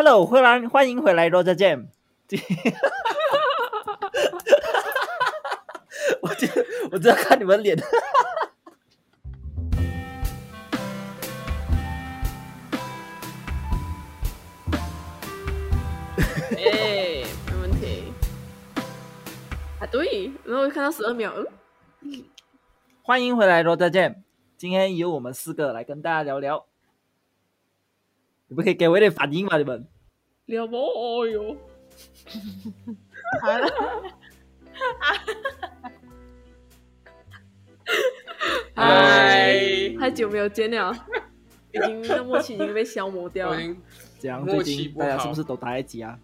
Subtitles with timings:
[0.00, 1.88] Hello，回来欢迎回来，Roger Jam。
[6.22, 6.46] 我就
[6.92, 7.76] 我只要看你们脸。
[16.56, 18.12] 哎，没问题。
[19.80, 21.32] 啊，对，然后看到十二秒，
[22.02, 22.24] 嗯，
[23.02, 24.14] 欢迎回来，Roger Jam。
[24.56, 26.66] 今天由我们四个来跟大家聊聊。
[28.48, 29.58] 你们可以给我一点反应吗？
[29.58, 29.86] 你们？
[30.46, 30.76] 聊不？
[30.76, 31.54] 哦哟。
[38.74, 40.94] 嗨，太久没有见了，
[41.72, 43.60] 已经那默契已经被消磨掉了。
[44.18, 46.18] 这样最近大家是不是都待在家？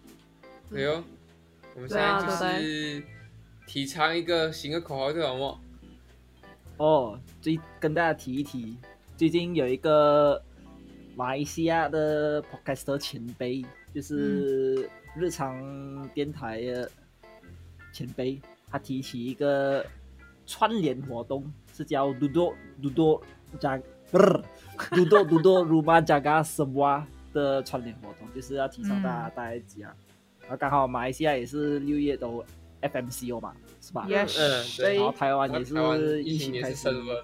[0.69, 1.03] 没有，
[1.75, 3.03] 我们现在就是
[3.67, 5.59] 提倡一个新的口号，叫什么？
[6.77, 8.77] 哦，最跟大家提一提，
[9.15, 10.41] 最近有一个
[11.15, 16.91] 马来西亚的 podcaster 前辈，就是日常电台的
[17.93, 19.85] 前辈，他提起一个
[20.45, 23.21] 串联活动，是叫 Dudo Dudo
[23.59, 23.81] 加
[24.11, 24.25] 不是
[24.91, 27.03] Dudo Dudo Rumah Jaga Semua
[27.33, 29.95] 的串联活动，就是要提倡大家待在家。
[30.49, 32.43] 啊，刚好马来西亚也是六月都
[32.81, 33.55] FMCO 嘛。
[33.81, 34.07] 是吧？
[34.09, 34.27] 嗯，
[34.77, 34.95] 对。
[34.95, 37.17] 然后台湾也是疫情开始升温。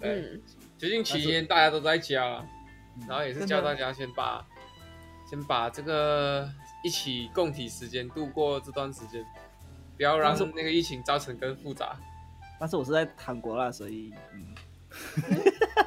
[0.00, 0.40] 嗯，
[0.76, 2.40] 最近期间大家都在家，
[3.06, 4.44] 然后也是叫大家先把
[5.28, 6.50] 先把这个
[6.82, 9.24] 一起共体时间度过这段时间，
[9.96, 11.96] 不要让那个疫情造成更复杂。
[12.58, 14.54] 但是我是在韩国啦，所以嗯，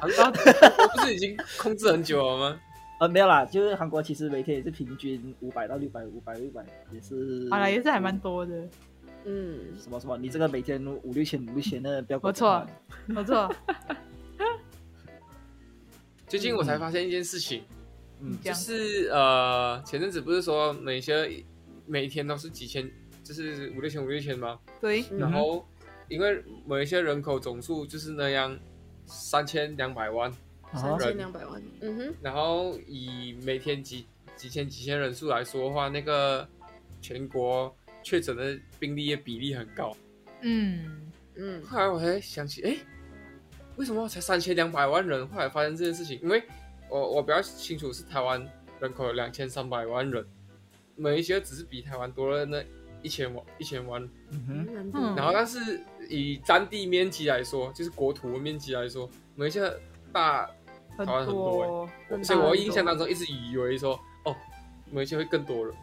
[0.00, 2.60] 韩国不是已经控制很久了吗？
[3.00, 8.54] 呃，没有啦，就是韩国其实每天也是平均五百到六百，五百六百也是，好了，也是还蛮多的。
[9.24, 10.16] 嗯，什么什么？
[10.16, 12.64] 你这个每天五六千五六千的不要不错，
[13.08, 13.52] 不错。
[16.32, 17.62] 最近我才发现一件事情，
[18.18, 21.44] 嗯，就是呃，前阵子不是说每些
[21.84, 22.90] 每天都是几千，
[23.22, 24.58] 就是五六千五六千吗？
[24.80, 25.04] 对。
[25.18, 25.68] 然后
[26.08, 28.58] 因为某一些人口总数就是那样，
[29.04, 30.32] 三千两百万，
[30.72, 32.14] 三千两百万，嗯哼。
[32.22, 36.48] 然后以每天几几千几千人数来说的话，那个
[37.02, 37.76] 全国。
[38.04, 39.96] 确诊的病例的比例很高，
[40.40, 41.62] 嗯嗯。
[41.62, 42.76] 后来我才想起，哎，
[43.76, 45.26] 为什么才三千两百万人？
[45.28, 46.42] 后来发现这件事情，因为
[46.88, 48.46] 我我比较清楚是台湾
[48.80, 50.24] 人口有两千三百万人，
[50.94, 52.62] 每一些只是比台湾多了那
[53.02, 55.14] 一千万一千万，嗯哼。
[55.16, 59.72] 然后但是以占地面积来说，就是国土的面积来说，每一些
[60.12, 60.46] 大
[60.96, 61.88] 台湾很多，
[62.22, 64.36] 所以我印象当中一直以为说，哦，
[64.90, 65.74] 每一些会更多人。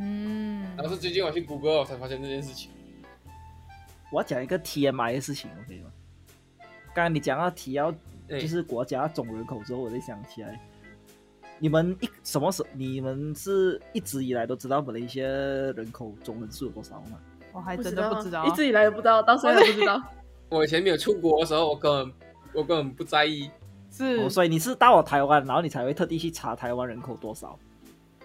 [0.00, 2.70] 嗯，然后是最近我去谷歌，我才发现这件事情。
[4.10, 5.90] 我要讲一个 TMI 的事情，OK 吗？
[6.98, 7.94] 刚才你讲到提要
[8.28, 10.60] 就是国家总人口之后，我才想起来，
[11.60, 12.68] 你们一什么时候？
[12.72, 17.20] 你们是一直以来都知道本来一些人口总人数有多少吗？
[17.52, 20.02] 我还真的不知道，一直以来都不知道，到现在都不知道。
[20.50, 22.12] 我以前没有出国的时候，我根本
[22.52, 23.48] 我根本不在意。
[23.92, 27.56] 是，所以你是到了台湾，然后你才会特地去查台湾人口多少？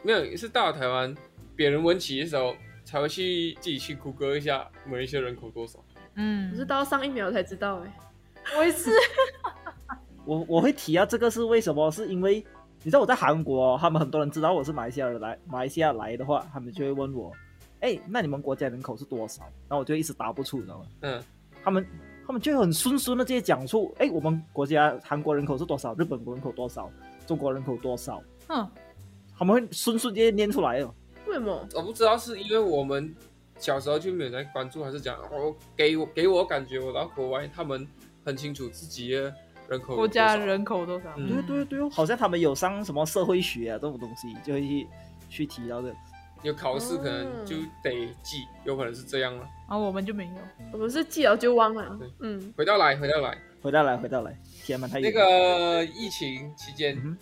[0.02, 1.16] 没有，是到了台湾。
[1.56, 5.80] 别人问起的时候，才会去自己去谷歌一下某一些人口多少。
[6.16, 7.94] 嗯，我是到上一秒才知道哎，
[8.58, 8.92] 我也是。
[10.26, 11.92] 我我会提啊，这个是为什么？
[11.92, 12.36] 是因为
[12.82, 17.32] 你知道我在韩国，他们很多人知道我是马来西亚人来马来西亚来的话，他们就会问我，
[17.82, 19.44] 哎，那你们国家人口是多少？
[19.68, 20.86] 然后我就一直答不出，你知道吗？
[21.02, 21.24] 嗯，
[21.64, 21.86] 他们
[22.26, 25.94] 他们就很顺顺的直接讲出，哎，我们国家韩国人口是多少？
[25.96, 26.90] 日本人口多少？
[27.28, 28.24] 中国人口多少？
[28.48, 28.66] 嗯，
[29.38, 30.94] 他们会顺顺直接念出来哦。
[31.28, 31.68] 为什么？
[31.74, 33.14] 我不知道是因为我们
[33.58, 37.86] 小时候就没有在关注，还是讲我给我给我感觉，我到国外他们
[38.26, 39.34] 很清楚自己的
[39.70, 41.16] 人口国家人口多少？
[41.16, 44.88] 对对对哦，好像他们有上什么社会学啊这种东西，就会去
[45.30, 45.94] 去提到的。
[46.42, 49.48] 有考试可能就得记，有可能是这样了。
[49.66, 50.34] 啊，我们就没有，
[50.74, 51.98] 我们是记了就忘了。
[52.20, 57.18] 嗯，回到来，回到来，回到来，回到来，天哪，太那个疫情期间，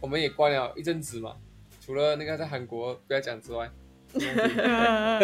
[0.00, 1.34] 我们也关了一阵子嘛。
[1.80, 3.68] 除了那个在韩国不要讲之外，
[4.14, 5.18] 那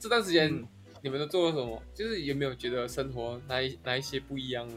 [0.00, 0.64] 这段时间
[1.04, 1.82] 你们都做了什么？
[1.92, 4.74] 就是有没有觉得生活哪一哪一些不一样呢？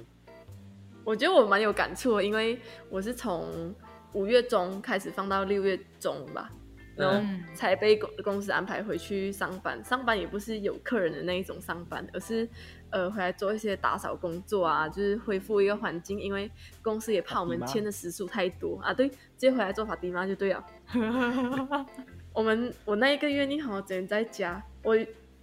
[1.05, 2.59] 我觉得我蛮有感触，因为
[2.89, 3.73] 我是从
[4.11, 6.51] 五月中开始放到六月中吧，
[6.97, 7.25] 然后
[7.55, 9.81] 才被公公司安排回去上班。
[9.85, 12.45] 上班也不是有客人的那一种上班，而是。
[12.89, 16.49] 呃，回来做一些打扫工作啊，就是恢复一个环境，因为
[16.81, 18.93] 公司也怕我们签的时数太多啊。
[18.93, 20.65] 对，直接回来做法迪妈就对了。
[22.31, 24.63] 我们我那一个月你好，只能在家。
[24.83, 24.97] 我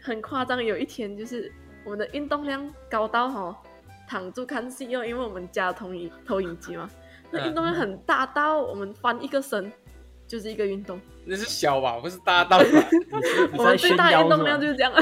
[0.04, 1.50] 很夸张，有一天就是
[1.82, 3.62] 我们的运动量高到哈，
[4.06, 6.88] 躺住看戏哦，因为我们家投影投影机嘛。
[7.32, 9.72] 那运动量很大到我们翻一个身
[10.28, 11.00] 就是一个运动。
[11.24, 12.64] 那是小吧，不是大到吧？
[13.56, 14.92] 我们最大的运动量就是这样。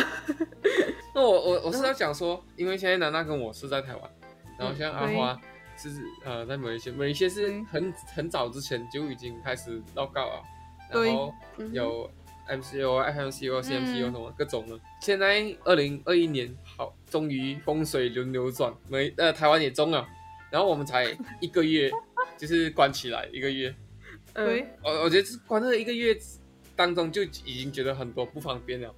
[1.14, 4.10] 那我我我是要讲说，因为现在南娜跟我是在台湾，
[4.56, 5.38] 然后像阿花
[5.76, 5.90] 是
[6.25, 10.43] 呃在某一些某一些是很很早之前就已经开始报告了，
[10.90, 11.34] 然后
[11.72, 12.08] 有
[12.49, 14.79] MCO、FMCO、CMCO 什么各种的。
[15.00, 20.06] 现在二零二一年好，终于风水轮流转，没呃台湾也中了，
[20.50, 21.91] 然后我们才一个月
[22.37, 23.75] 就是关起来一个月。
[24.35, 26.17] 对，我我觉得关了一个月
[26.75, 28.94] 当中就已经觉得很多不方便了。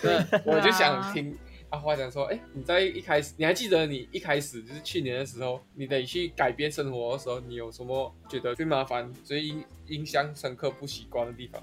[0.00, 1.36] 对我就想听。
[1.70, 11.62] 阿花讲说：“哎，你在一开始，你还记得你一开始就是去年的时候，你得去改变生活的时候，你有什么觉得最麻烦、最印印象深刻、不习惯的地方？”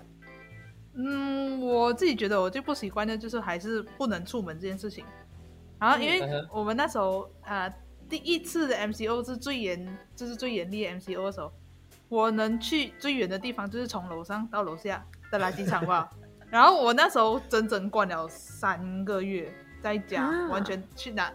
[0.93, 5.05] 嗯，我自己觉得我最不习惯的就是还是不能出门这件事情。
[5.79, 6.21] 然后，因为
[6.51, 7.73] 我们那时候呃，
[8.09, 11.51] 第一次的 MCO 是最严，就是最严厉的 MCO 的时候，
[12.09, 16.09] 我能去最远的地方就是从楼上到楼下的垃圾场吧。
[16.49, 19.53] 然后我那时候整整关了三个月。
[19.81, 21.31] 在家完全去哪？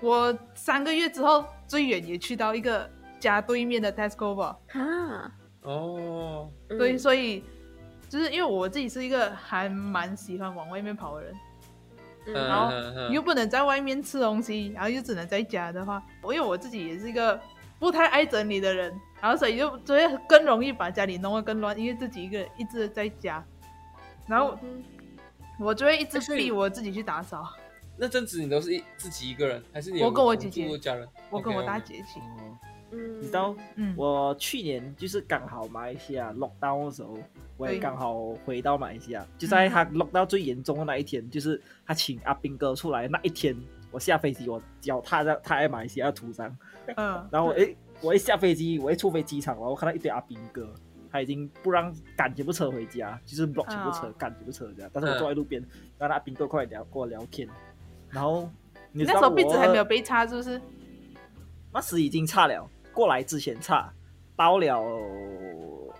[0.00, 2.88] 我三个月之后最远也去到一个
[3.18, 4.56] 家对面的 Tesco 吧。
[4.68, 5.32] 啊，
[5.62, 7.42] 哦，对，所以
[8.10, 11.34] 就是因为我自己是一个还蛮喜欢往外面跑的人，
[12.34, 12.72] 然后
[13.12, 17.40] 又不能在外面吃东西，然后又只能在家的话，我因为我自己也是一个
[17.78, 23.44] 不太爱整理的人，然后所以就就会更容易把家里弄得更乱，因为自己一个一直在家，
[24.26, 24.58] 然后
[25.60, 27.48] 我就会一直逼我自己去打扫。
[27.96, 31.08] 那阵子你都是一自己一个人，还是你我跟我姐姐家人？
[31.30, 32.18] 我跟我大姐一起。
[32.92, 37.16] 嗯，你知道，嗯，我去年就是刚好马来西亚 lock down 的时候，
[37.56, 43.56] 我也刚好回到马来西亚，就在他 lock down 最严重的那一天，就是他请阿兵哥出来那一天，
[43.90, 46.56] 我下飞机，我脚踏在他在马来西亚土上，
[46.96, 50.72] 嗯，然后哎，我一下飞机，我一出飞机场了，我看到一堆阿兵哥，
[51.10, 55.60] 他已经不让赶全部车回家，就是 block 全部车，赶全部车这样，但是我坐在路边，
[55.98, 57.48] 让那阿兵哥过来聊，跟我聊天。
[58.08, 58.50] 然后，
[58.90, 60.60] 你那时候鼻子还没有被擦，是不是？
[61.72, 63.92] 那时已经差了，过来之前差，
[64.36, 64.82] 到了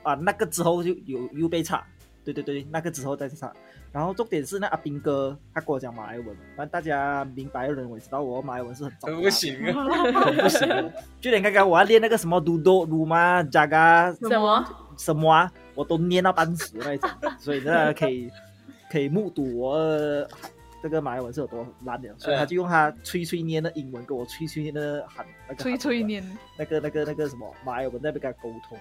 [0.03, 1.85] 啊，那个之后就有又被差，
[2.25, 3.53] 对对对，那个之后再差。
[3.93, 6.27] 然后重点是那阿兵哥他跟我讲马来文，
[6.57, 9.85] 但大家明白的人我知道我马来文是很糟，不行啊，
[10.41, 10.93] 不行。
[11.21, 14.65] 就连刚刚我要练那个什么嘟嘟鲁嘛加个什么
[14.97, 18.31] 什么啊，我都念到半死那种，所以大家可以
[18.91, 19.77] 可以目睹我。
[20.83, 26.25] 这个马来文是有多烂的，所以他就用他吹吹念的英文跟我吹吹念的喊那个吹吹念
[26.57, 28.79] 那个那个那个什么马来文在那边跟他沟通，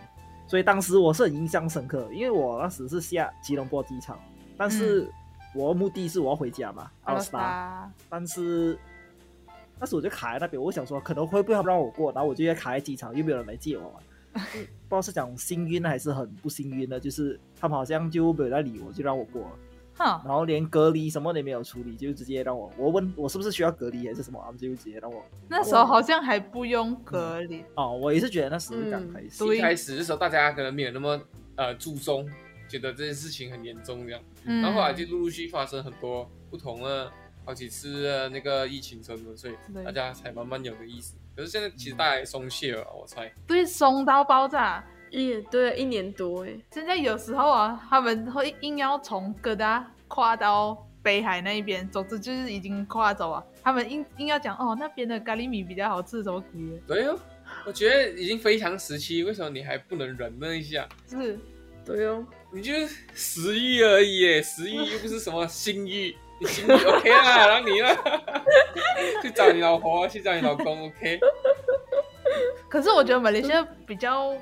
[0.48, 4.18] 所以当时我是很印象深刻，因为我当时是下吉隆坡机场，
[4.58, 5.12] 但是
[5.54, 8.80] 我目的是我要回家嘛，阿斯达，但是
[9.78, 14.00] 但是我就卡在那边，我想说可能会不会不让我过，然后我就在卡在机场，又没有人来接我嘛，
[14.40, 19.42] 不知道是讲幸运还是很不幸运的，就是他们好像就没有在理我，就让我过。
[19.42, 19.52] 了。
[20.00, 25.24] 然后连隔离什么都没有处理，就直接让我我问我是不是需要隔离还是什么，他们就直接让我。
[25.50, 31.22] 那时候好像还不用隔离哦，我也是觉得那时候刚开始，一开始的时候大家可能没有那么
[31.56, 32.28] 呃注重，
[32.68, 37.12] 觉得这件事情很严重这样，然后后来就陆陆续发生很多不同的
[37.46, 39.54] 好几次的那个疫情什么，所以
[39.84, 41.16] 大家才慢慢有个意思。
[41.36, 43.32] 可是现在其实大家也松懈了，我猜。
[43.48, 44.84] 对，松到爆炸。
[45.12, 53.44] 一对一年多哎，现在有时候啊，他们会硬要从哥大跨到北海那一边，总之就是已经跨走啊。
[53.64, 56.60] 他们硬硬要讲哦，那边的咖喱米比较好吃，什么鬼？
[56.88, 57.18] 对哦，
[57.66, 60.88] 我觉得已经非常时期，为什么你还不能忍耐一下？
[61.10, 61.40] 是，
[61.86, 67.88] 对哦，你就是食欲而已，食欲又不是什么性欲，你性欲 OK 啦， 然后你呢，
[69.22, 71.20] 去找你老婆，去找你老公 OK。
[72.68, 74.36] 可是我觉得马来西亚比较。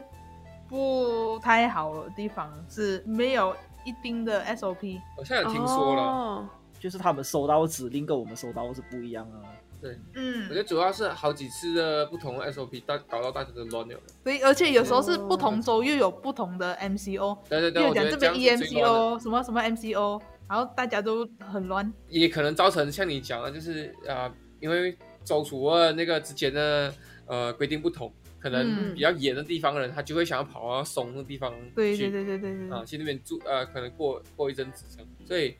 [0.68, 3.56] 不太好的地方是没有
[3.86, 5.00] 一定的 SOP。
[5.18, 9.42] 我现在听说了，就是他们收到指令跟我们收到是不一样啊。
[9.80, 13.96] 对，嗯，我觉得主要是好几次的不同的 SOP，大搞到大家都乱了。
[14.24, 17.38] 所以，而且有时候是不同州又有不同的 MCO。
[17.48, 20.20] 对对对，讲这边 EMCO 什么什么 MCO，
[20.50, 21.94] 然后大家都很乱。
[22.10, 26.92] 也可能造成像你讲的，就是啊，因为州除了那个之间的
[27.28, 28.12] 呃规定不同。
[28.39, 35.56] 可能比较严的地方的人，他就会想要跑到松的地方去，对对对对对啊，去那边住呃，可能过过一阵子这样，所以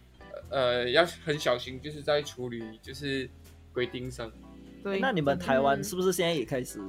[0.50, 3.30] 呃要很小心，就是在处理就是
[3.74, 4.32] 规定上。
[4.84, 6.80] 对，那你们台湾是不是现在也开始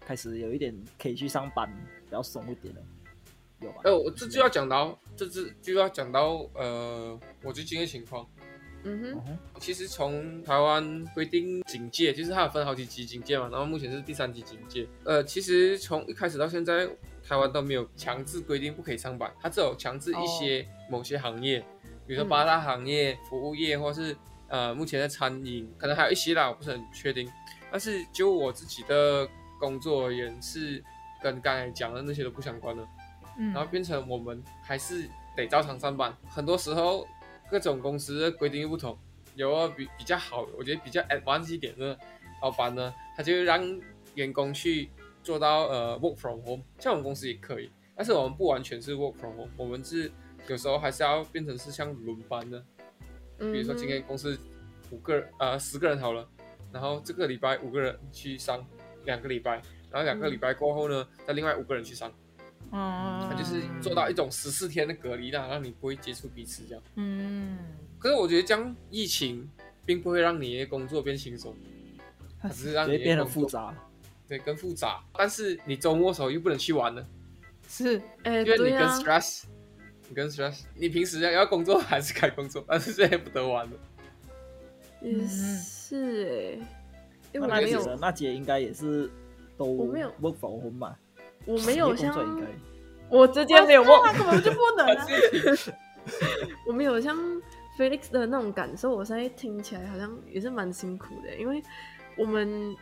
[0.00, 1.68] 开始有一点可以去上班
[2.04, 2.82] 比较松一点了？
[3.60, 3.80] 有吧？
[3.84, 8.24] 呃，这就要讲到，这这就要讲到呃我最近的情况，
[8.84, 14.86] 嗯哼，其实从台湾规定警戒，就是它有分好几级警戒嘛，然后目前是第三级警戒。
[15.04, 16.88] 呃，其实从一开始到现在，
[17.26, 21.60] 台湾都没有强制规定不可以上班，它只有强制一些某些行业，
[22.06, 24.16] 比如说八大行业、服务业，或是
[24.46, 27.30] 呃目前的餐饮，可能还有一些啦，我不是很确定。
[27.70, 30.82] 但是就我自己的工作而言，是
[31.22, 32.86] 跟刚才讲的那些都不相关的。
[33.38, 37.06] 嗯，然后变成我们还是得照常上班，很多时候。
[37.50, 38.98] 各种公司的规定又不同，
[39.34, 41.98] 有比比较好，我觉得比较 advanced 一点的
[42.42, 43.62] 老板呢，他就让
[44.14, 44.90] 员工去
[45.22, 50.10] 做到呃 work from home，像我们公司也可以，但是我们不完全是 work from home，我们是
[50.46, 52.64] 有时候还是要变成是像轮班的，
[53.38, 54.38] 比如说今天公司
[54.90, 56.28] 五个人呃十个人好了，
[56.72, 58.64] 然后这个礼拜五个人去上
[59.04, 62.12] 两个礼拜，然后两个礼拜过后呢，再另外五个人去上。
[62.70, 66.82] 嗯，他就是做到一种十四天的隔离啦，让你不会接触彼此这样。
[66.96, 67.58] 嗯，
[67.98, 69.48] 可是我觉得这样疫情
[69.86, 71.54] 并不会让你的工作变轻松，
[72.50, 73.74] 只是让你变得复杂，
[74.28, 75.02] 对，更复杂。
[75.16, 77.06] 但是你周末时候又不能去玩了，
[77.68, 79.44] 是，哎，因为你跟 stress，
[80.08, 83.72] 你跟 stress，你平时要要工作还是该工作，但是现在不得玩了。
[85.00, 86.66] 也是哎，
[87.32, 89.08] 因为我没有，那姐应该也是
[89.56, 90.96] 都我没有 work from home 嘛。
[91.48, 92.14] 我没有像
[93.08, 94.86] 我直接没有忘，根本就不能。
[94.94, 95.06] 啊
[96.66, 97.16] 我没有像
[97.78, 101.62] Felix 的那种感受，我现在听起来好像也是蛮辛苦的，因为
[102.16, 102.74] 我们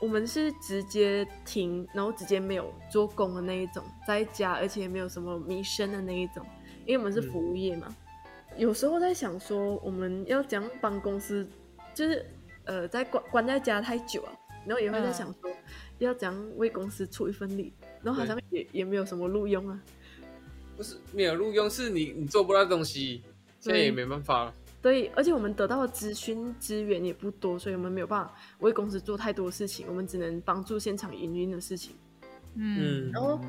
[0.00, 6.44] 我们是直接停，然后直接没有做工的那一种，在家而且也没有什么迷生的那一种，
[6.84, 7.94] 因为我们是服务业嘛。
[8.56, 11.46] 有时候在想说，我们要怎样帮公司，
[11.94, 12.26] 就是
[12.64, 14.32] 呃，在关关在家太久啊，
[14.66, 15.50] 然后也会在想说，
[15.98, 17.72] 要怎样为公司出一份力。
[18.04, 19.80] 然后好像也也没有什么录用啊，
[20.76, 23.22] 不是没有录用，是你你做不到东西，
[23.58, 24.54] 现在也没办法了。
[24.82, 31.96] 对，而且我们得到的资讯资源也不多，所以我们没有办法为公司做太多事情，我们只能帮助现场营运的事情。
[32.56, 33.40] 嗯，然后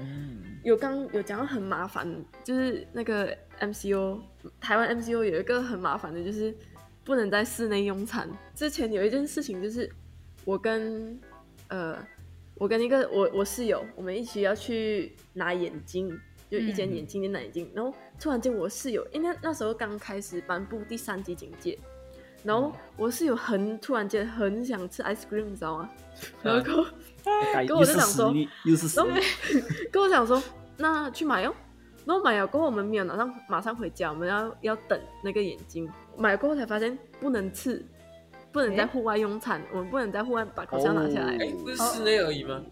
[0.63, 2.07] 有刚有讲到很麻烦，
[2.43, 4.21] 就是那个 MCO
[4.61, 6.55] 台湾 MCO 有一个很麻烦的，就是
[7.03, 8.29] 不能在室内用餐。
[8.55, 9.91] 之前有一件事情，就是
[10.45, 11.19] 我跟
[11.67, 11.97] 呃。
[12.57, 16.09] 我跟一个我我室友，我们一起要去拿眼镜，
[16.49, 17.69] 就一间眼镜店拿眼镜。
[17.75, 21.77] 然后突然间，我室友，因为那时候刚开始颁布第三级警戒，
[22.43, 25.89] 然后我室友很突然间很想吃 ice cream，你知道吗？
[26.41, 26.63] 然后
[27.67, 28.33] 跟我就想说，
[28.63, 28.99] 又是
[29.91, 30.41] 跟我讲说，
[30.77, 31.53] 那去买哦。
[32.05, 35.89] 然后买了过后，我们没有马上马上回家，我们要要等那个眼镜。
[36.15, 37.83] 买了过后才发现不能吃。
[38.55, 41.35] 不能在户外用餐，我们不能在户外把口罩拿下来。
[41.35, 42.63] 哎，不是室内而已吗？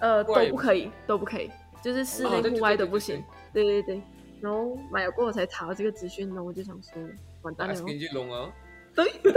[0.00, 1.48] 呃，都不可以，都不可以，
[1.80, 3.22] 就是室内、户外都不行。
[3.52, 4.02] 对对对。
[4.40, 7.00] 然后买了过后才查到这个资讯，然后我就想说，
[7.42, 7.74] 完蛋了。
[7.88, 8.52] 眼镜龙啊！
[8.92, 9.32] 对对。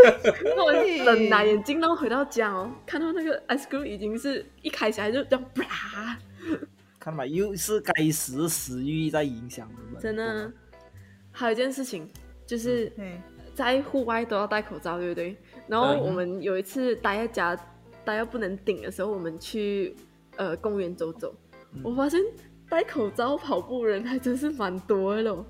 [0.58, 0.72] 我
[1.06, 6.18] 冷拿眼睛，然后回到家哦，看到那个 ice cream 已经是一开起来就这样啪。
[7.00, 10.02] 看嘛，又是该死食欲在影响我们。
[10.02, 10.52] 真的。
[11.32, 12.10] 还有一件事情
[12.48, 12.92] 就是，
[13.58, 15.36] 在户外都要戴口罩，对不对？
[15.68, 17.56] 然后我们有一次待在家，
[18.06, 19.96] 待到不能顶的时候，我们去
[20.36, 21.34] 呃公园走走，
[21.84, 22.22] 我发现
[22.70, 25.44] 戴口罩跑步人还真是蛮多的喽。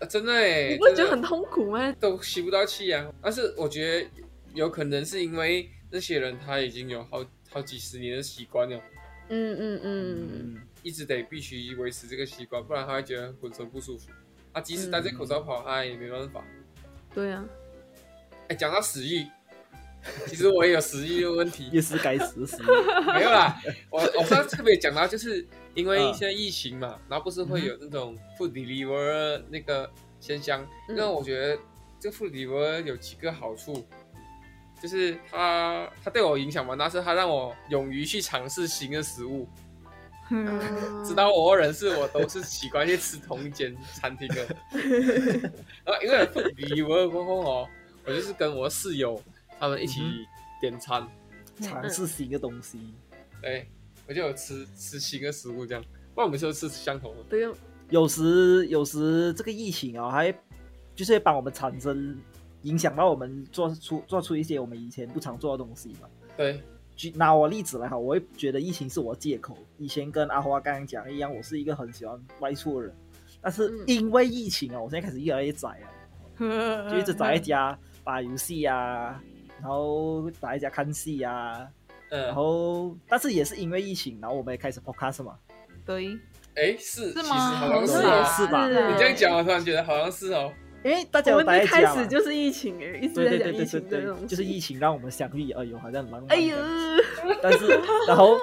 [0.00, 1.90] 啊，真的哎，你不觉得很痛苦吗？
[1.98, 3.10] 都吸不到气啊！
[3.22, 4.06] 但是我觉得
[4.52, 8.78] 有可能是因为那些人他已经有好好几十年的习惯了，
[9.30, 14.10] 嗯嗯嗯，一直得必须维持这个习惯，不然他会觉得浑身不舒服。
[14.52, 16.44] 他即使戴着口罩跑，他也没办法。
[17.16, 17.42] 对啊。
[18.48, 19.26] 哎，讲到食欲。
[20.28, 22.62] 其实我也有食欲的问题，也是该死死。
[23.12, 25.44] 没有啦，我我上次特别讲到，就是
[25.74, 30.64] 因为现在疫情嘛，然后不是会有那种 food deliver 那个现象。
[30.88, 31.58] 那我觉得
[31.98, 33.84] 这 food deliver 有几个好处，
[34.80, 39.48] 就是它它对我影响蛮大，是它让我勇于去尝试新的食物。
[41.04, 44.46] 知道我的人是我都是习惯去吃同一间餐厅的。
[45.84, 47.68] 然后因为 food deliver 过后哦，
[48.04, 49.22] 我就是跟我室友。
[49.58, 50.02] 他们一起
[50.60, 51.08] 点餐，
[51.62, 52.78] 尝试新的东西。
[53.40, 53.66] 对，
[54.06, 55.82] 我就有吃吃新的食物，这样。
[56.14, 57.22] 不然我们就吃相同的。
[57.26, 57.50] 对呀。
[57.88, 60.30] 有时有时这个疫情啊，还
[60.94, 62.20] 就是会帮我们产生
[62.64, 66.08] 影响到我们做出做出一些我们以前不常做的东西嘛。
[66.36, 66.60] 对。
[66.96, 69.56] 举拿我例子来哈，我会觉得疫情是我借口。
[69.78, 72.96] 以前跟阿花刚刚讲一样，我是一个很喜欢外出的人，
[73.40, 75.68] 但是因为疫情啊，我现在开始越来越宅
[76.38, 79.22] 了， 就一直宅在家打游戏啊。
[79.58, 81.66] 然后宅在家看戏啊，
[82.10, 85.34] 嗯，然后但是也是因为疫情，然后我们也开始 podcast 嘛。
[85.86, 86.18] 对，
[86.54, 87.34] 哎，是是吗？
[87.34, 88.68] 好像是啊，是吧？
[88.68, 90.52] 你这样讲，我突然觉得好像是哦。
[90.86, 95.50] 因为大家我们一开始就是疫情哎，一直在讲疫情的种，就是疫情让我们相遇。
[95.50, 96.24] 哎呦，好像狼。
[96.28, 96.56] 哎呦，
[97.42, 97.66] 但是
[98.06, 98.36] 然后，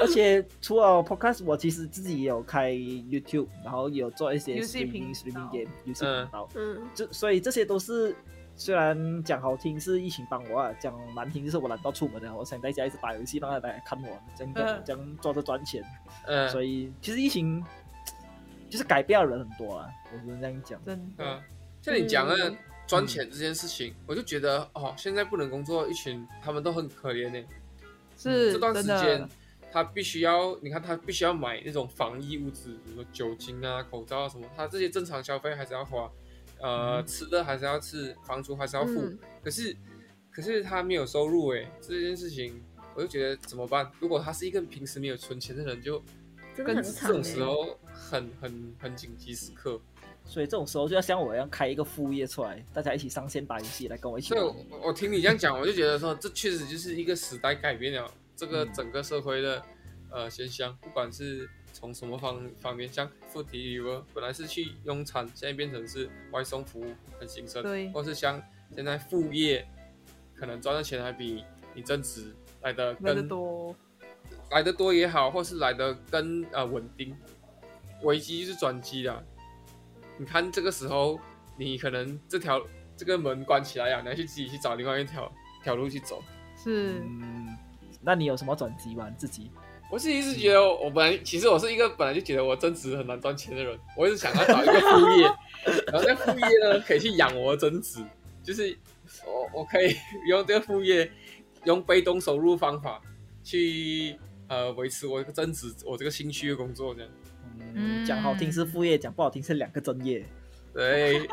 [0.00, 6.48] 而且除了 podcast，我其实自己也有开 YouTube，然后有做一些 streaming streaming game 游戏频道。
[6.54, 8.14] 嗯，就所以这些都是。
[8.54, 12.36] 虽然讲好听是疫情帮我啊，讲难听就是我懒到出门了。
[12.36, 15.82] 我想在家一直打游戏，让大家看我这样这样做着赚钱。
[16.26, 17.64] 嗯，所以其实疫情
[18.68, 20.78] 就是改变了人很多啊，我只能这样讲。
[20.84, 21.42] 真的，
[21.82, 22.54] 像你讲的
[22.86, 27.46] 赚钱这件事情，我就觉得哦，现在不能工作，一群他们都很可怜呢。
[28.16, 29.28] 是这段时间
[29.72, 36.10] 他必须要，你看他必须要买那种防疫物资，比如说酒精啊、口罩啊什么，他这些正常消费还是要花。
[36.60, 39.12] 呃，吃的还是要吃，房租还是要付，
[39.42, 39.76] 可是，
[40.30, 42.62] 可是他没有收入哎，这件事情
[42.94, 43.90] 我就觉得怎么办？
[43.98, 46.00] 如果他是一个平时没有存钱的人，就
[46.56, 49.80] 真的很这种时候很很很紧急时刻，
[50.24, 54.34] 所以这种时候就要像我一样开一个副业出来，大家一起上线打游戏来跟我一起。
[54.34, 54.42] 对，
[54.82, 59.62] 我听你这样讲，我就觉得说这确实就是一个时代改变了这个整个社会的
[60.10, 61.48] 呃现象，不管是。
[61.74, 66.84] 从什么方方面，像富体旅游本来是去用餐，现在变成是外送服务
[67.18, 68.40] 很兴盛，对，或是像
[68.76, 69.66] 现在副业，
[70.34, 71.42] 可能赚的钱还比
[71.74, 73.74] 你正职来的更多，
[74.50, 77.16] 来的多也好，或是来的更呃稳定。
[78.02, 79.22] 危机就是转机啦，
[80.18, 81.20] 你看这个时候，
[81.56, 82.60] 你可能这条
[82.96, 85.30] 这个门关起来呀，你要去自己去找另外一条
[85.62, 86.20] 条路去走。
[86.56, 87.56] 是，嗯，
[88.00, 89.08] 那你有什么转机吗？
[89.16, 89.50] 自己？
[89.88, 95.24] 我是一直觉得，我本来其实我是一个本来就觉得我增值很难赚钱的人，我一直想要找一个副业，
[95.92, 98.02] 然后那副业呢可以去养我的增值，
[98.42, 98.76] 就是
[99.26, 99.94] 我我可以
[100.28, 101.08] 用这个副业，
[101.64, 103.00] 用被动收入方法
[103.42, 104.18] 去
[104.48, 107.10] 呃维持我一个正职，我这个兴趣的工作这样。
[107.74, 110.24] 嗯，讲好听是副业，讲不好听是两个专业。
[110.72, 111.26] 对。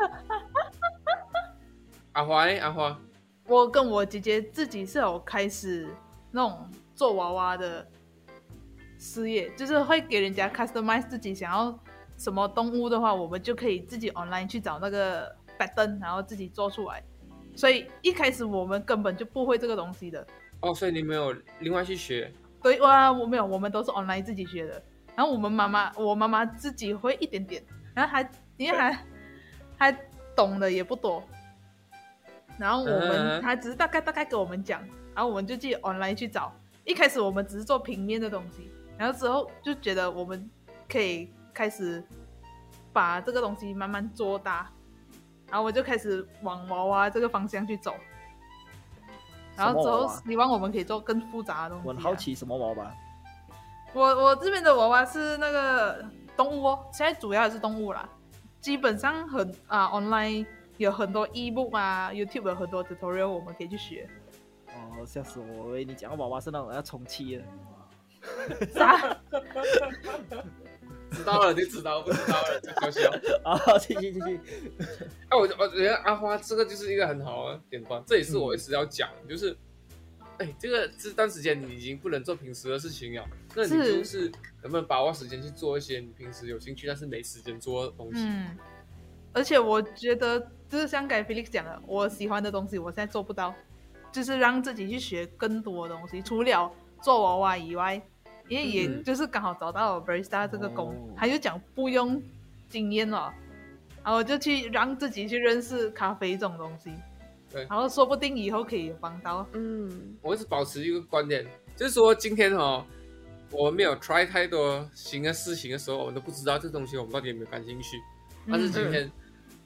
[2.12, 3.00] 阿怀阿花，
[3.46, 5.88] 我跟我姐姐自己是有开始
[6.30, 7.86] 那种做娃娃的。
[9.02, 11.74] 事业就是会给人家 customize 自己想要
[12.18, 17.02] 什么动物的话，我们就可以自己 online 去找那个 pattern，然后自己做出来。
[17.56, 20.26] 所以一开始我们根本就不会这个东西的。
[20.60, 22.32] 哦，所以你没有另外去学？
[22.62, 24.82] 对，哇，我没有，我们都是 online 自己学的。
[25.16, 27.62] 然后我们妈妈，我妈妈自己会一点点，
[27.94, 29.06] 然后还因为还
[29.76, 29.96] 还
[30.36, 31.22] 懂的也不多。
[32.58, 34.80] 然后我们他只是大概大概给我们讲，
[35.14, 36.54] 然后我们就自己 online 去找。
[36.84, 38.70] 一开始我们只是做平面的东西。
[38.98, 40.48] 然后之后就觉得我们
[40.86, 42.04] 可以开始
[42.92, 44.70] 把这个东西慢慢做大，
[45.48, 47.94] 然后我就开始往娃娃这个方向去走。
[49.60, 51.88] 然后之后希望我们可以做更复杂的东西。
[51.88, 52.90] 我很好奇什么娃娃？
[53.92, 56.04] 我我这边的娃娃是那个
[56.36, 58.08] 动物哦，现在主要还是动物啦。
[58.60, 60.46] 基本上很啊，online
[60.76, 64.08] 有很多 ebook 啊，YouTube 有很多 tutorial 我们可以去学。
[64.68, 65.64] 哦，吓死我！
[65.64, 67.44] 我以为你讲娃娃是那种要充气的。
[68.72, 69.16] 啥？
[71.10, 73.12] 知道了就知道，不知道了就消息哦。
[73.44, 74.40] 啊，继续继续。
[75.28, 79.56] 哎，我我觉得阿花这个就是一个很好的点光，这也是我一直要讲，就是，
[80.38, 84.30] 哎，这个这段时间你已经不能做平时的事情了，那你就是
[84.62, 88.22] 能不能把握时间去做一些你平时有兴趣但是没时间做的东西？
[88.22, 88.56] 嗯。
[89.32, 93.54] 而且我觉得就是像刚才 Felix 讲的，我喜欢的东西我现在做不到，
[94.10, 96.72] 就是让自己去学更多的东西，除了。
[97.02, 97.98] 做娃娃以外，
[98.50, 102.20] 因为也就是刚好找到 barista 这个工，他就讲不用
[102.68, 103.32] 经验了，
[104.02, 106.92] 然后就去让自己去认识咖啡这种东西，
[107.48, 109.46] 对，然后说不定以后可以帮到。
[109.52, 112.84] 嗯，我一直保持一个观点，就是说今天哦，
[113.52, 117.96] 我们没有 try 太多新的事情的时候，我们都不知道这东西我们到底有没有感兴趣。
[118.48, 119.08] 但是今天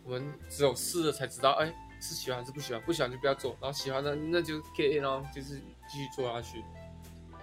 [0.04, 5.54] 我们只有试了才知道，哎，是喜欢还是不喜欢，不喜欢就不要做，然后喜欢的那就可以咯，就是
[5.88, 6.62] 继续做下去。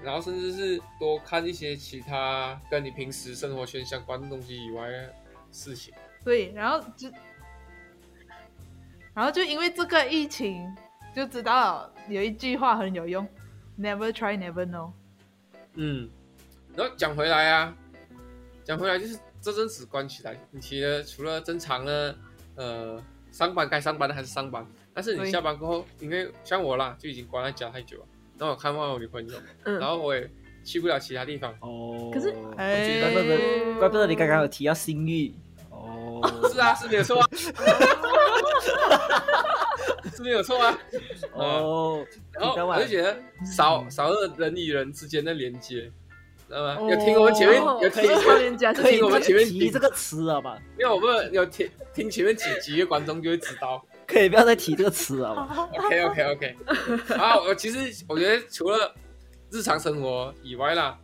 [0.03, 5.13] 然后甚至是多看一些其他跟你平时生活圈相关的东西以外的
[5.51, 5.93] 事情。
[6.23, 7.09] 对，然后就，
[9.13, 10.75] 然后就因为这个疫情，
[11.15, 13.27] 就知道有一句话很有用
[13.79, 14.91] ：Never try, never know。
[15.73, 16.09] 嗯，
[16.75, 17.75] 然后讲回来啊，
[18.63, 22.17] 讲回来就是这阵子关起来，你其实除了正常的
[22.55, 28.05] 呃上班该上班的还是上班，但是你下班过后，因为像我啦，就已经关在家太久了。
[28.41, 30.27] 让我看望我女朋友，然后我也
[30.63, 31.53] 去不了其他地方。
[31.59, 35.31] 哦，可是，怪不得，怪不得你刚刚有提到性欲。
[35.69, 36.19] 哦，
[36.51, 37.27] 是啊，是没有错啊，
[40.11, 40.75] 是没有错啊。
[41.33, 45.91] 哦，然后我就觉得少少了人与人之间的连接，
[46.47, 46.77] 知道吗？
[46.89, 50.57] 有听我们前面有听超人家可以听我们前面提这个词了吧？
[50.79, 53.85] 因为我们有听听前面几集的观众就会知道。
[54.11, 56.55] 可以不要再提这个词了吗？OK OK OK。
[57.17, 58.93] 啊，我其实我觉得除了
[59.49, 60.99] 日常生活以外啦，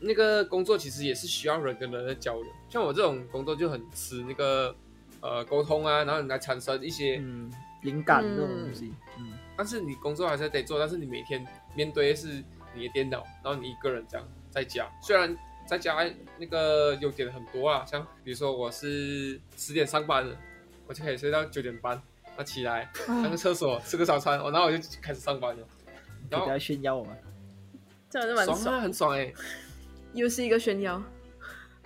[0.00, 2.52] 那个工作其实也是需要人跟人的交流。
[2.68, 4.74] 像我这种工作就很吃那个
[5.20, 7.50] 呃沟通啊，然后你来产生一些，嗯，
[7.82, 12.42] 灵感这种东西，嗯，但是你工作还是得做，但是你每天面对的是
[12.74, 15.36] 你的电脑，然后你一个人这样在家，虽然。
[15.66, 15.96] 在家
[16.36, 20.36] 那个优点很多啊，像比如说我是十点上班的，
[20.86, 21.98] 我就可以睡到九点半，
[22.36, 25.66] 那起来上个厕所吃个早餐，我然后我就开始上班了。
[26.30, 27.16] 然后炫耀我们，
[28.08, 29.32] 这样就蛮爽啊，很爽哎、
[30.14, 31.00] 又是一个炫耀。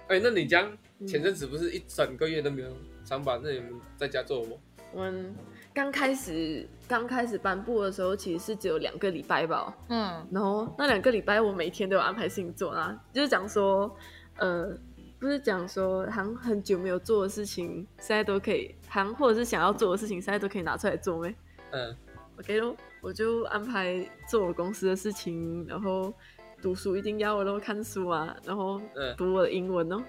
[0.07, 0.71] 哎、那你这样
[1.07, 2.69] 前阵子不是一整个月都没有
[3.05, 4.59] 上班，那你们在家做什么？
[4.93, 5.35] 我们
[5.75, 9.77] 刚开始刚开始颁布的时候，其实是只有两个礼拜吧。
[9.89, 13.95] 嗯，然后那两个礼拜我每天都有安排事情做啊，就是讲说，
[14.37, 14.75] 呃，
[15.19, 21.35] 不是讲说，好像很久没有做的事情，现在都可以，好像或者是想要做的事情，现在都可以拿出来做没
[21.73, 21.95] 嗯
[22.39, 26.15] ，？OK 咯，我就安排做我公司的事情，然后
[26.63, 30.03] 读书一定要，然后看书啊，然后嗯读我的英文哦。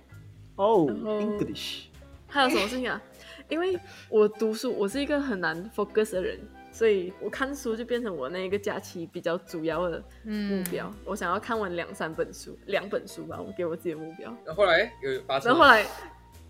[0.55, 1.85] 哦，English，
[2.27, 3.01] 还有什么事情啊？
[3.47, 6.39] 因为我读书，我是一个很难 focus 的人，
[6.79, 10.89] 所以我看书就变成我那一个假期比较主要的目嗯标。
[11.03, 14.33] 我想要看完两三本书，两本书吧，我给我自己的目标。
[14.45, 15.85] 然后后来有发生，然后后来，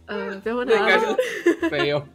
[0.05, 1.07] 呃，不要问那应该他。
[1.07, 1.17] 是
[1.71, 1.97] 没有。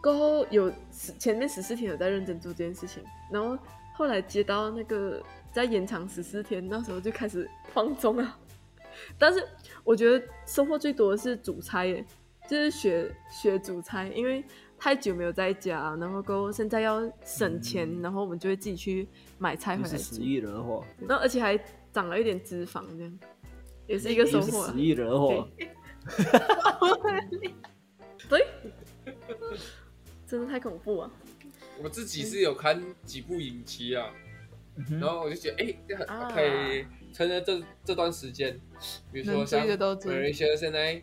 [0.00, 3.58] 过后有十前面十四天有在认真做这件事情，然后
[3.96, 8.38] 后来接到那个再延长十四天，那时候就开始放纵了。
[9.18, 9.44] 但是
[9.82, 12.04] 我觉得收获最多的是煮菜耶，
[12.48, 14.44] 就是学学煮菜，因为
[14.78, 21.58] 太久没有在家，然后过后现在要省钱，然后我们就会自己去买菜回来煮又是死，意惹祸，然后而且还
[21.92, 23.18] 长了一点脂肪，这样
[23.86, 24.72] 也是一个收获啊。
[24.72, 24.78] 死。
[24.78, 25.48] 意惹祸，
[28.28, 28.46] 对，
[30.26, 31.10] 真的太恐怖了！
[31.82, 34.10] 我自己是有看几部影集啊，
[34.76, 38.60] 嗯然后我就觉得，哎、可以趁着这这段时间，
[39.12, 41.02] 比如说像有一些现在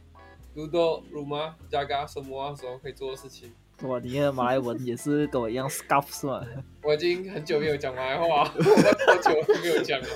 [0.56, 3.52] Ludo、Ruma、Jaga 什么啊时候可以做的事情。
[3.84, 6.46] 哇，你的马来文也是跟我一样 scuff 是吗？
[6.84, 10.08] 我已经很久没有讲马来话，我 好久没有讲了。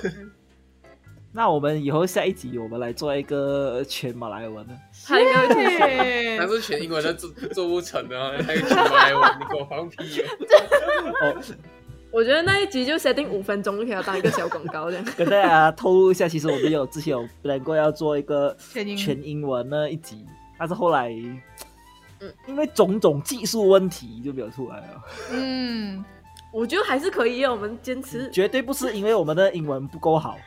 [1.32, 4.74] 那我们以后下一集我们来做一个全马来文的，
[5.06, 10.22] 他应该会听对但是全英文的做做不成啊，还有全马来文，你给我放屁
[11.20, 11.42] 哦！
[12.16, 15.04] 哦，我觉得那一集就设定五分钟就可以要当一个小广告这样。
[15.16, 18.56] 跟大家透露一下，其实我们有之前有本来过要做一个
[18.96, 20.24] 全英文的一集，
[20.58, 21.10] 但是后来，
[22.20, 25.04] 嗯因为种种技术问题就没有出来了。
[25.32, 26.02] 嗯，
[26.50, 30.38] 我觉得还是可以，我们坚持绝对不是因为我们的英文不够好。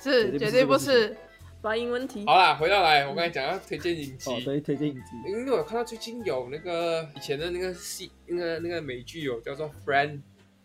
[0.00, 1.14] 是绝对不是，
[1.60, 2.24] 发音问题。
[2.24, 5.10] 好啦，回到来，我刚才讲要推荐影集，哦，对，推荐影集。
[5.26, 10.08] 因为我看到最近有那个以前的那个戏，那个那个美剧有叫做《Friend》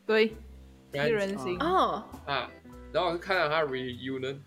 [0.05, 0.31] 对，
[1.01, 2.49] 人行，哦，啊，
[2.91, 4.37] 然后我就看了他 reunion，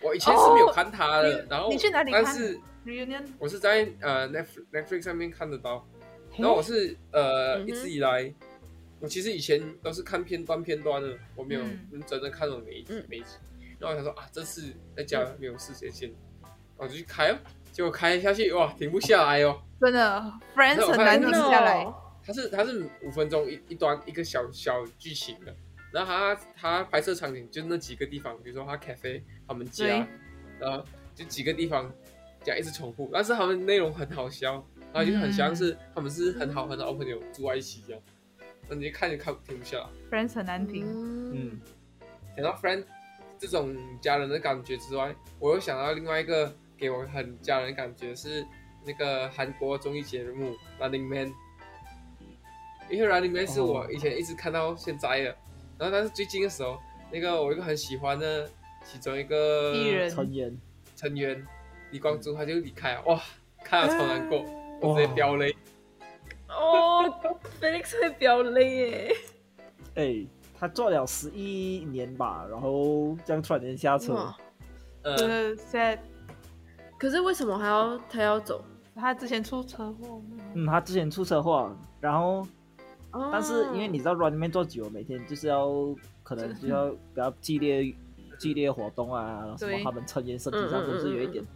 [0.00, 2.22] 我以前是没有看他的，然后你去哪里看？
[2.24, 3.24] 但是 reunion？
[3.38, 5.86] 我是在呃 Netflix Netflix 上面看得到，
[6.36, 8.32] 然后我是呃、嗯一直以来，
[9.00, 11.88] 我其实以前都是看片段片段的，我没有嗯。
[11.92, 13.04] 认真的看懂每一集、嗯。
[13.08, 13.36] 每一集。
[13.78, 16.10] 然后我想说啊，这次在家没有事先先，
[16.76, 17.36] 我就去开哦，
[17.72, 19.60] 结果开下去哇，停不下来哦。
[19.80, 21.84] 真的，Friends 很难停下来。
[21.84, 25.54] 哦它是它是五分钟一一段一个小小剧情的，
[25.96, 30.06] 然后他他拍摄场景就那几个地方，比如说他 cafe 他们家，
[30.60, 31.90] 然后就几个地方
[32.44, 38.02] 这样一直重复，但是他们内容很好笑，然后就很像是、他们是很好很好的朋友住在一起这样，
[38.68, 39.78] 那你就看就看停不下。
[39.78, 39.86] 来。
[40.10, 41.60] Friends 很难停，嗯，嗯，
[42.36, 42.84] 讲到 friend
[43.38, 48.46] 这种家人的感觉之外，我又想到另外一个给我很家人的感觉是
[48.84, 51.28] 那个韩国综艺节目《Running Man》，
[52.90, 55.36] 因为《Running Man》是我以前一直看到现在的，
[55.78, 56.78] 然后但是最近的时候，
[57.10, 58.48] 那个我一个很喜欢的
[58.84, 60.10] 其中一个艺人。
[60.10, 60.58] 成员。
[60.94, 61.46] 成员
[61.90, 63.20] 李光洙他就离开了，哇，
[63.62, 64.42] 看了超难过，
[64.80, 65.54] 我直接飙泪。
[66.48, 67.04] 哦
[67.60, 69.16] ，Felix 会飙泪耶。
[69.94, 70.26] 哎，
[70.58, 74.34] 他做了十一年吧，然后这样突然间下车，
[75.02, 76.02] 呃，在
[76.98, 78.64] 可是为什么还要他要走？
[78.94, 80.22] 他之前出车祸，
[80.54, 82.46] 嗯，他之前出车祸，然后
[83.12, 85.68] 哦但是因为你知道 run 里面做久，每天就是要
[86.22, 87.94] 可能就 要比较激烈
[88.38, 91.48] 激烈活动啊，什么他们成员身体上都是有一点嗯，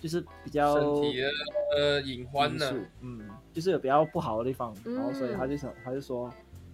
[0.00, 1.28] 就是比较身体的
[1.76, 3.20] 呃隐患呢，嗯，
[3.52, 6.32] 就是有比较不好的地方，嗯然后所以他就想，他就说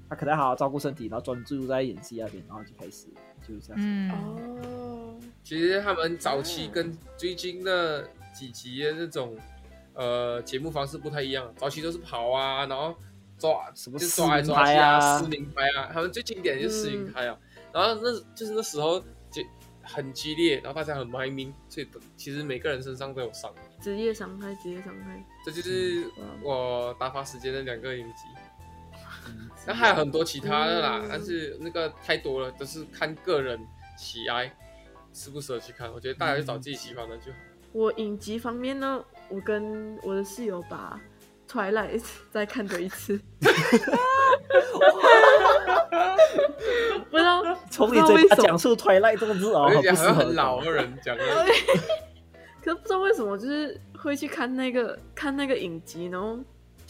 [0.08, 3.06] 他可能好好照顾身体，然后专注在演戏那边，然后就开始
[3.46, 3.76] 就这样。
[3.78, 4.10] 嗯。
[4.10, 9.37] 哦，其实他们早期跟最近的几集的那种
[9.94, 12.94] 呃节目方式不太一样，早期都是跑啊，然后
[13.38, 17.36] 抓什么抓来抓去啊，撕名牌啊，他们最经典的就是撕名牌啊，
[17.72, 19.42] 然后那就是那时候就
[19.82, 26.10] 很激烈，然后大家很卖命，所以其实每个人身上都有伤，职业伤害，职业伤害，这就是
[26.42, 28.24] 我打发时间的两个影集。
[29.66, 33.58] 那还有很多其他的啦，但是那个太多了，都是看个人
[33.96, 34.54] 喜爱，
[35.12, 35.90] 适不适合去看。
[35.90, 37.38] 我觉得大家就找自己喜欢的就好。
[37.72, 41.00] 我影集方面呢，我跟我的室友把
[41.54, 42.00] 《Twilight》
[42.32, 43.20] 再看多一次。
[47.10, 51.22] 不知道从你嘴巴讲述《Twilight》这个字啊，好像很老的人讲的。
[52.60, 56.36] 可是不知道为什么，就是会去看那个看那个影集，然后。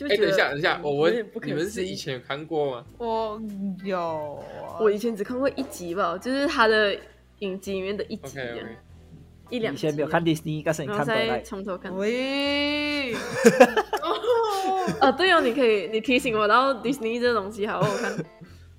[0.00, 2.84] 哎，等一下，等一下，我问你们是以前有看过吗？
[2.98, 3.40] 我
[3.84, 4.42] 有，
[4.80, 6.96] 我以前只看过一集吧，就是他的
[7.40, 8.38] 影集里面的一集，
[9.50, 9.72] 一两。
[9.72, 11.94] 以前没有看迪士尼，但是你看再从头看。
[11.94, 13.14] 喂，
[15.04, 18.12] 哦，对哦，你可以，你提醒我，然后迪士尼这东西好好看。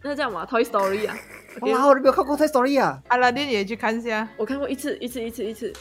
[0.01, 1.17] 那这样嘛，Toy Story 啊，
[1.61, 3.01] 哇，我都没有看过 Toy Story 啊。
[3.07, 5.73] 阿拉丁也去看一下，我看过一次，一次，一次，一次，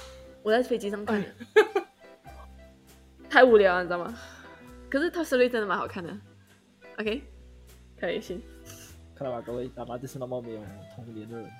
[0.42, 1.22] 我在飞机上看，
[3.28, 4.16] 太无聊了，你知道吗？
[4.88, 6.16] 可是《Toy Story》真的蛮好看的
[6.98, 7.22] ，OK，
[8.00, 8.40] 可以行。
[9.14, 10.61] 看到吧，各位，爸爸就是那么没有
[10.94, 11.50] 童年的人。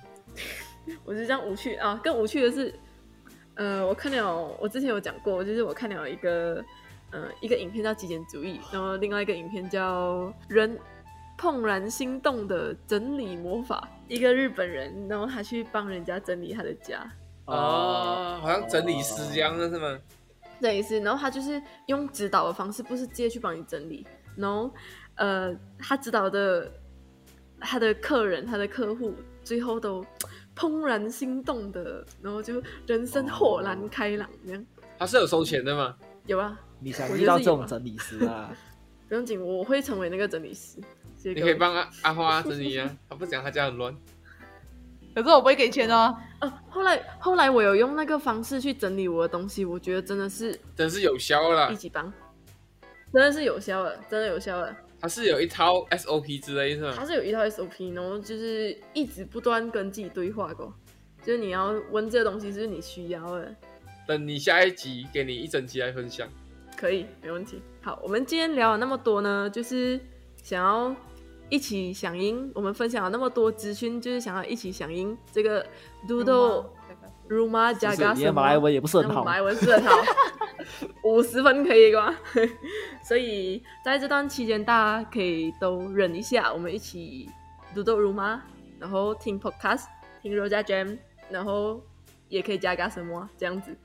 [1.05, 2.73] 我是这样无趣啊，更无趣的是，
[3.55, 6.63] 呃，我看了，我之前有讲过，就是我看了一个，
[7.15, 10.77] 呃，一个影片叫《极简主义》，然后另外一个影片叫《人
[11.37, 17.09] 怦然心动的整理魔法》，一个日本人，然后他去帮人家整理他的家。
[17.45, 19.97] 哦，好像整理师这样的是吗？
[20.59, 24.05] 整理师，然后他就是用指导的方式，不是直接去帮你整理。
[24.35, 24.69] 然后，
[25.15, 26.69] 呃，他指导的
[27.61, 30.05] 他的客人、他的客户，最后都
[30.53, 34.65] 怦然心动的，然后就人生豁然开朗这样。
[34.99, 35.95] 他是有收钱的吗？
[36.25, 36.59] 有啊。
[36.79, 38.55] 你想遇到这种整理师啊？
[39.07, 40.79] 不用紧，我会成为那个整理师。
[41.23, 43.95] 你可以帮阿阿花整理啊， 他不讲他家很乱。
[45.13, 46.15] 可是我不会给钱哦。
[46.39, 51.71] 呃，后来后来我有用那个方式去整理我的东西，我觉得真的是真是有效了。
[51.71, 52.11] 一级棒，
[53.13, 54.75] 真的是有效了，真的有效了。
[54.99, 56.93] 它是有一套 SOP 之类是吗？
[56.95, 60.73] 它是有一套 SOP，然后就是一直不断跟自己对话过，
[61.23, 63.55] 就是你要问这个东西是你需要的。
[64.07, 66.27] 等你下一集给你一整集来分享，
[66.75, 67.61] 可以没问题。
[67.81, 69.99] 好，我们今天聊了那么多呢，就是
[70.43, 70.95] 想要。
[71.47, 75.63] 一起响应，我们分享了那么多资讯，就是想要一起响应这个
[76.07, 76.65] Doodle
[77.29, 78.31] Ruma 加加什么？
[78.31, 79.95] 马来文也不是很好，马来文是很好，
[81.03, 82.15] 五十分可以吗？
[83.03, 87.29] 所以在这段期间，大家可以都忍一下，我们一起
[87.75, 88.39] Doodle Ruma，
[88.79, 89.83] 然后听 Podcast，
[90.23, 90.97] 听 Roja Jam，
[91.29, 91.79] 然后
[92.27, 93.77] 也可以加加什么这样子。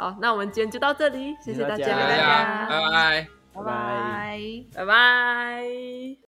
[0.00, 6.20] 好，那我们今天就到这里，谢谢大家，拜拜，拜拜，拜拜。